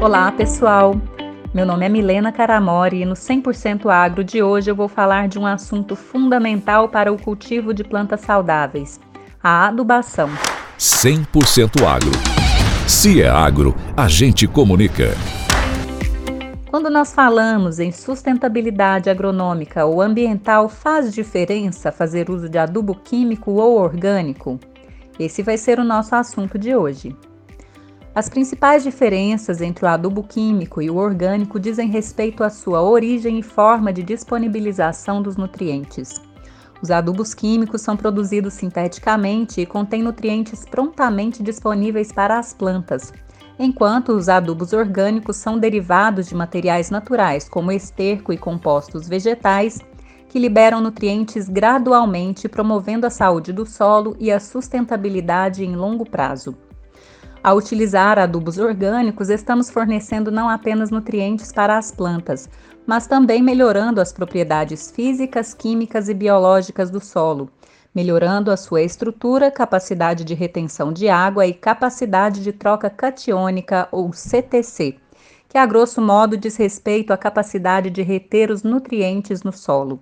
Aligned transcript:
Olá, 0.00 0.32
pessoal! 0.32 0.98
Meu 1.52 1.66
nome 1.66 1.84
é 1.84 1.88
Milena 1.90 2.32
Caramori 2.32 3.02
e 3.02 3.04
no 3.04 3.12
100% 3.12 3.84
Agro 3.90 4.24
de 4.24 4.42
hoje 4.42 4.70
eu 4.70 4.74
vou 4.74 4.88
falar 4.88 5.28
de 5.28 5.38
um 5.38 5.44
assunto 5.44 5.94
fundamental 5.94 6.88
para 6.88 7.12
o 7.12 7.20
cultivo 7.20 7.74
de 7.74 7.84
plantas 7.84 8.22
saudáveis: 8.22 8.98
a 9.42 9.66
adubação. 9.66 10.30
100% 10.78 11.86
Agro. 11.86 12.12
Se 12.88 13.20
é 13.20 13.28
agro, 13.28 13.74
a 13.94 14.08
gente 14.08 14.48
comunica. 14.48 15.10
Quando 16.70 16.88
nós 16.88 17.12
falamos 17.12 17.78
em 17.78 17.92
sustentabilidade 17.92 19.10
agronômica 19.10 19.84
ou 19.84 20.00
ambiental, 20.00 20.70
faz 20.70 21.12
diferença 21.12 21.92
fazer 21.92 22.30
uso 22.30 22.48
de 22.48 22.56
adubo 22.56 22.94
químico 22.94 23.50
ou 23.50 23.78
orgânico? 23.78 24.58
Esse 25.18 25.42
vai 25.42 25.58
ser 25.58 25.78
o 25.78 25.84
nosso 25.84 26.14
assunto 26.14 26.58
de 26.58 26.74
hoje. 26.74 27.14
As 28.12 28.28
principais 28.28 28.82
diferenças 28.82 29.60
entre 29.60 29.84
o 29.84 29.88
adubo 29.88 30.24
químico 30.24 30.82
e 30.82 30.90
o 30.90 30.96
orgânico 30.96 31.60
dizem 31.60 31.88
respeito 31.88 32.42
à 32.42 32.50
sua 32.50 32.82
origem 32.82 33.38
e 33.38 33.42
forma 33.42 33.92
de 33.92 34.02
disponibilização 34.02 35.22
dos 35.22 35.36
nutrientes. 35.36 36.20
Os 36.82 36.90
adubos 36.90 37.34
químicos 37.34 37.82
são 37.82 37.96
produzidos 37.96 38.54
sinteticamente 38.54 39.60
e 39.60 39.66
contêm 39.66 40.02
nutrientes 40.02 40.64
prontamente 40.64 41.40
disponíveis 41.40 42.10
para 42.10 42.36
as 42.36 42.52
plantas, 42.52 43.12
enquanto 43.56 44.08
os 44.08 44.28
adubos 44.28 44.72
orgânicos 44.72 45.36
são 45.36 45.56
derivados 45.56 46.26
de 46.26 46.34
materiais 46.34 46.90
naturais, 46.90 47.48
como 47.48 47.70
esterco 47.70 48.32
e 48.32 48.38
compostos 48.38 49.08
vegetais, 49.08 49.78
que 50.28 50.38
liberam 50.40 50.80
nutrientes 50.80 51.48
gradualmente, 51.48 52.48
promovendo 52.48 53.06
a 53.06 53.10
saúde 53.10 53.52
do 53.52 53.64
solo 53.64 54.16
e 54.18 54.32
a 54.32 54.40
sustentabilidade 54.40 55.64
em 55.64 55.76
longo 55.76 56.04
prazo. 56.04 56.56
Ao 57.42 57.56
utilizar 57.56 58.18
adubos 58.18 58.58
orgânicos, 58.58 59.30
estamos 59.30 59.70
fornecendo 59.70 60.30
não 60.30 60.46
apenas 60.46 60.90
nutrientes 60.90 61.50
para 61.50 61.78
as 61.78 61.90
plantas, 61.90 62.50
mas 62.86 63.06
também 63.06 63.42
melhorando 63.42 63.98
as 63.98 64.12
propriedades 64.12 64.90
físicas, 64.90 65.54
químicas 65.54 66.10
e 66.10 66.14
biológicas 66.14 66.90
do 66.90 67.00
solo, 67.00 67.50
melhorando 67.94 68.50
a 68.50 68.58
sua 68.58 68.82
estrutura, 68.82 69.50
capacidade 69.50 70.22
de 70.22 70.34
retenção 70.34 70.92
de 70.92 71.08
água 71.08 71.46
e 71.46 71.54
capacidade 71.54 72.42
de 72.42 72.52
troca 72.52 72.90
catiônica 72.90 73.88
ou 73.90 74.12
CTC, 74.12 74.96
que 75.48 75.56
a 75.56 75.64
grosso 75.64 76.02
modo 76.02 76.36
diz 76.36 76.56
respeito 76.56 77.10
à 77.10 77.16
capacidade 77.16 77.88
de 77.88 78.02
reter 78.02 78.50
os 78.50 78.62
nutrientes 78.62 79.42
no 79.42 79.52
solo. 79.52 79.98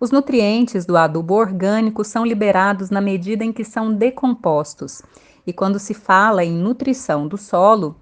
Os 0.00 0.10
nutrientes 0.10 0.84
do 0.84 0.96
adubo 0.96 1.34
orgânico 1.34 2.02
são 2.02 2.24
liberados 2.24 2.90
na 2.90 3.00
medida 3.00 3.44
em 3.44 3.52
que 3.52 3.64
são 3.64 3.92
decompostos 3.92 5.00
e 5.46 5.52
quando 5.52 5.78
se 5.78 5.94
fala 5.94 6.44
em 6.44 6.52
nutrição 6.52 7.26
do 7.26 7.36
solo, 7.36 7.96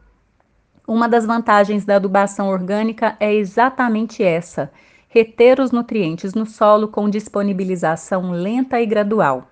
uma 0.87 1.09
das 1.09 1.27
vantagens 1.27 1.85
da 1.85 1.97
adubação 1.97 2.49
orgânica 2.49 3.17
é 3.21 3.35
exatamente 3.35 4.23
essa: 4.23 4.71
reter 5.09 5.61
os 5.61 5.71
nutrientes 5.71 6.35
no 6.35 6.47
solo 6.47 6.89
com 6.89 7.11
disponibilização 7.11 8.31
lenta 8.31 8.81
e 8.81 8.87
gradual. 8.87 9.49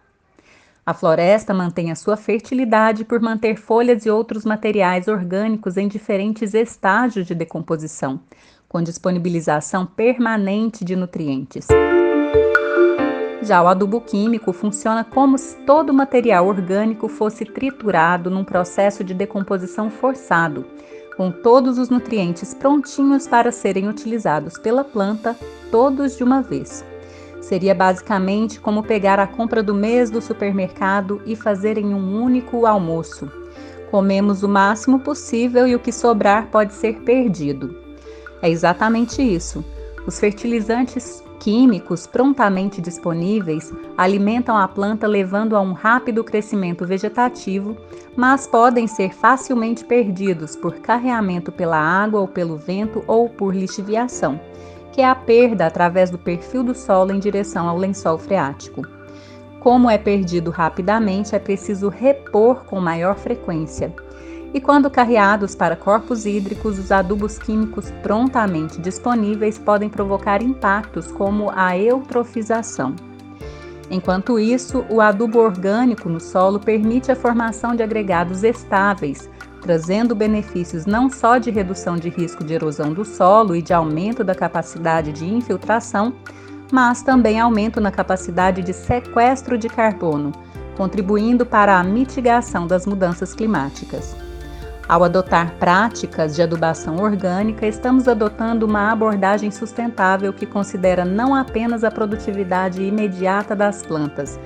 A 0.85 0.95
floresta 0.95 1.53
mantém 1.53 1.91
a 1.91 1.97
sua 1.97 2.17
fertilidade 2.17 3.05
por 3.05 3.21
manter 3.21 3.57
folhas 3.57 4.07
e 4.07 4.11
outros 4.11 4.45
materiais 4.45 5.09
orgânicos 5.09 5.77
em 5.77 5.89
diferentes 5.89 6.55
estágios 6.55 7.27
de 7.27 7.35
decomposição, 7.35 8.21
com 8.69 8.81
disponibilização 8.81 9.85
permanente 9.85 10.85
de 10.85 10.95
nutrientes. 10.95 11.67
Já 13.47 13.63
o 13.63 13.69
adubo 13.69 14.01
químico 14.01 14.53
funciona 14.53 15.05
como 15.05 15.39
se 15.39 15.55
todo 15.59 15.95
material 15.95 16.49
orgânico 16.49 17.07
fosse 17.07 17.45
triturado 17.45 18.29
num 18.29 18.43
processo 18.43 19.05
de 19.05 19.15
decomposição 19.15 19.89
forçado, 19.89 20.67
com 21.17 21.31
todos 21.31 21.79
os 21.79 21.89
nutrientes 21.89 22.53
prontinhos 22.53 23.29
para 23.29 23.53
serem 23.53 23.89
utilizados 23.89 24.59
pela 24.59 24.83
planta, 24.83 25.37
todos 25.71 26.17
de 26.17 26.25
uma 26.25 26.43
vez. 26.43 26.85
Seria 27.41 27.73
basicamente 27.73 28.59
como 28.59 28.83
pegar 28.83 29.21
a 29.21 29.29
compra 29.29 29.63
do 29.63 29.73
mês 29.73 30.11
do 30.11 30.21
supermercado 30.21 31.23
e 31.25 31.37
fazer 31.37 31.79
em 31.79 31.95
um 31.95 32.21
único 32.21 32.67
almoço. 32.67 33.31
Comemos 33.93 34.43
o 34.43 34.49
máximo 34.49 34.99
possível 34.99 35.69
e 35.69 35.75
o 35.77 35.79
que 35.79 35.93
sobrar 35.93 36.49
pode 36.49 36.75
ser 36.75 36.99
perdido. 37.03 37.79
É 38.43 38.51
exatamente 38.51 39.23
isso. 39.23 39.65
Os 40.07 40.21
fertilizantes 40.21 41.25
químicos 41.41 42.07
prontamente 42.07 42.81
disponíveis 42.81 43.73
alimentam 43.99 44.57
a 44.57 44.69
planta 44.69 45.05
levando 45.05 45.57
a 45.57 45.61
um 45.61 45.73
rápido 45.73 46.23
crescimento 46.23 46.87
vegetativo, 46.87 47.77
mas 48.15 48.47
podem 48.47 48.87
ser 48.87 49.13
facilmente 49.13 49.85
perdidos 49.85 50.55
por 50.55 50.77
carreamento 50.77 51.51
pela 51.51 51.77
água 51.77 52.21
ou 52.21 52.29
pelo 52.29 52.57
vento 52.57 53.03
ou 53.09 53.29
por 53.29 53.53
lixiviação, 53.53 54.41
que 54.93 55.01
é 55.01 55.09
a 55.09 55.15
perda 55.15 55.67
através 55.67 56.09
do 56.09 56.19
perfil 56.19 56.63
do 56.63 56.75
solo 56.75 57.13
em 57.13 57.19
direção 57.19 57.69
ao 57.69 57.77
lençol 57.77 58.17
freático. 58.17 58.83
Como 59.59 59.91
é 59.91 59.99
perdido 59.99 60.53
rapidamente, 60.53 61.35
é 61.35 61.41
preciso 61.41 61.89
repor 61.89 62.65
com 62.65 62.81
maior 62.81 63.17
frequência 63.17 63.93
e 64.57 64.61
quando 64.61 64.89
carreados 64.89 65.55
para 65.55 65.77
corpos 65.77 66.25
hídricos, 66.25 66.79
os 66.79 66.91
adubos 66.91 67.39
químicos 67.39 67.91
prontamente 68.03 68.81
disponíveis 68.81 69.59
podem 69.59 69.91
provocar 69.91 70.41
impactos 70.41 71.13
como 71.13 71.53
a 71.55 71.77
eutrofização. 71.77 72.97
Enquanto 73.91 74.39
isso, 74.39 74.83
o 74.89 75.03
adubo 75.03 75.41
orgânico 75.41 76.09
no 76.09 76.19
solo 76.19 76.59
permite 76.59 77.13
a 77.13 77.17
formação 77.17 77.77
de 77.77 77.83
agregados 77.83 78.43
estáveis, 78.43 79.29
trazendo 79.61 80.15
benefícios 80.15 80.87
não 80.87 81.11
só 81.11 81.37
de 81.37 81.51
redução 81.51 81.99
de 81.99 82.09
risco 82.09 82.43
de 82.43 82.55
erosão 82.55 82.95
do 82.95 83.05
solo 83.05 83.55
e 83.55 83.61
de 83.61 83.75
aumento 83.75 84.25
da 84.25 84.35
capacidade 84.35 85.13
de 85.13 85.27
infiltração, 85.27 86.15
mas 86.73 87.03
também 87.03 87.39
aumento 87.39 87.79
na 87.79 87.91
capacidade 87.91 88.63
de 88.63 88.73
sequestro 88.73 89.59
de 89.59 89.69
carbono, 89.69 90.33
contribuindo 90.79 91.45
para 91.45 91.79
a 91.79 91.85
mitigação 91.85 92.67
das 92.67 92.87
mudanças 92.87 93.35
climáticas. 93.35 94.25
Ao 94.89 95.03
adotar 95.03 95.53
práticas 95.55 96.37
de 96.37 96.43
adubação 96.43 96.99
orgânica, 97.03 97.67
estamos 97.67 98.07
adotando 98.07 98.65
uma 98.65 98.93
abordagem 98.93 99.51
sustentável 99.51 100.33
que 100.33 100.47
considera 100.47 101.05
não 101.05 101.35
apenas 101.35 101.83
a 101.83 101.91
produtividade 101.91 102.81
imediata 102.85 103.57
das 103.57 103.83
plantas, 103.83 104.39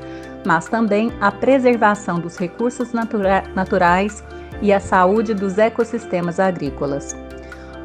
mas 0.47 0.67
também 0.67 1.13
a 1.21 1.31
preservação 1.31 2.19
dos 2.19 2.39
recursos 2.39 2.95
natura 2.95 3.45
naturais 3.55 4.25
e 4.63 4.73
a 4.73 4.81
saúde 4.81 5.35
dos 5.35 5.59
ecossistemas 5.59 6.41
agrícolas. 6.41 7.15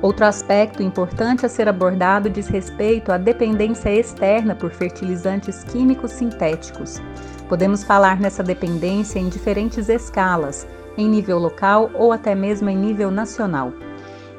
Outro 0.02 0.26
aspecto 0.26 0.82
importante 0.82 1.46
a 1.46 1.50
ser 1.50 1.68
abordado 1.68 2.30
diz 2.30 2.48
respeito 2.48 3.12
à 3.12 3.18
dependência 3.18 3.90
externa 3.90 4.56
por 4.56 4.72
fertilizantes 4.72 5.66
químicos 5.66 6.12
sintéticos. 6.12 7.02
Podemos 7.50 7.84
falar 7.84 8.20
nessa 8.20 8.44
dependência 8.44 9.20
em 9.20 9.28
diferentes 9.28 9.90
escalas, 9.90 10.66
em 10.98 11.08
nível 11.08 11.40
local 11.40 11.92
ou 11.94 12.12
até 12.12 12.36
mesmo 12.36 12.70
em 12.70 12.78
nível 12.78 13.12
nacional. 13.12 13.74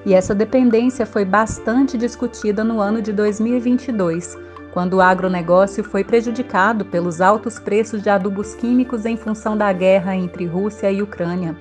E 0.04 0.14
essa 0.14 0.34
dependência 0.34 1.04
foi 1.04 1.24
bastante 1.24 1.98
discutida 1.98 2.62
no 2.62 2.80
ano 2.80 3.02
de 3.02 3.12
2022, 3.12 4.38
quando 4.72 4.94
o 4.94 5.00
agronegócio 5.00 5.82
foi 5.82 6.04
prejudicado 6.04 6.84
pelos 6.84 7.20
altos 7.20 7.58
preços 7.58 8.02
de 8.02 8.10
adubos 8.10 8.54
químicos 8.54 9.04
em 9.04 9.16
função 9.16 9.56
da 9.56 9.72
guerra 9.72 10.14
entre 10.14 10.44
Rússia 10.44 10.92
e 10.92 11.02
Ucrânia, 11.02 11.56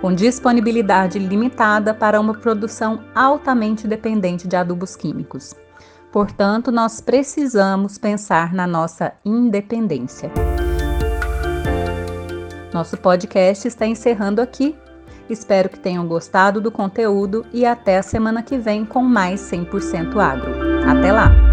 com 0.00 0.14
disponibilidade 0.14 1.18
limitada 1.18 1.92
para 1.92 2.20
uma 2.20 2.34
produção 2.34 3.00
altamente 3.14 3.88
dependente 3.88 4.46
de 4.46 4.54
adubos 4.54 4.94
químicos. 4.94 5.54
Portanto, 6.12 6.70
nós 6.70 7.00
precisamos 7.00 7.98
pensar 7.98 8.54
na 8.54 8.66
nossa 8.66 9.12
independência. 9.24 10.30
Nosso 12.78 12.96
podcast 12.96 13.66
está 13.66 13.88
encerrando 13.88 14.40
aqui. 14.40 14.72
Espero 15.28 15.68
que 15.68 15.80
tenham 15.80 16.06
gostado 16.06 16.60
do 16.60 16.70
conteúdo 16.70 17.44
e 17.52 17.66
até 17.66 17.98
a 17.98 18.04
semana 18.04 18.40
que 18.40 18.56
vem 18.56 18.84
com 18.84 19.02
mais 19.02 19.40
100% 19.40 20.16
Agro. 20.16 20.52
Até 20.88 21.10
lá! 21.10 21.47